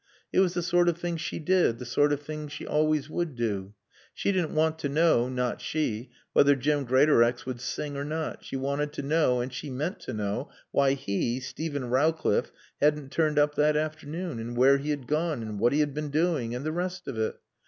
It 0.33 0.39
was 0.39 0.55
the 0.55 0.63
sort 0.63 0.89
of 0.89 0.97
thing 0.97 1.17
she 1.17 1.37
did, 1.37 1.77
the 1.77 1.85
sort 1.85 2.11
of 2.11 2.21
thing 2.21 2.47
she 2.47 2.65
always 2.65 3.07
would 3.07 3.35
do. 3.35 3.75
She 4.15 4.31
didn't 4.31 4.55
want 4.55 4.79
to 4.79 4.89
know 4.89 5.29
(not 5.29 5.61
she!) 5.61 6.09
whether 6.33 6.55
Jim 6.55 6.85
Greatorex 6.85 7.45
would 7.45 7.61
sing 7.61 7.95
or 7.95 8.03
not, 8.03 8.43
she 8.43 8.55
wanted 8.55 8.93
to 8.93 9.03
know, 9.03 9.41
and 9.41 9.53
she 9.53 9.69
meant 9.69 9.99
to 9.99 10.13
know, 10.13 10.49
why 10.71 10.93
he, 10.93 11.39
Steven 11.39 11.87
Rowcliffe, 11.91 12.51
hadn't 12.81 13.11
turned 13.11 13.37
up 13.37 13.53
that 13.53 13.77
afternoon, 13.77 14.39
and 14.39 14.57
where 14.57 14.79
he 14.79 14.89
had 14.89 15.05
gone, 15.05 15.43
and 15.43 15.59
what 15.59 15.71
he 15.71 15.81
had 15.81 15.93
been 15.93 16.09
doing, 16.09 16.55
and 16.55 16.65
the 16.65 16.71
rest 16.71 17.07
of 17.07 17.19
it. 17.19 17.35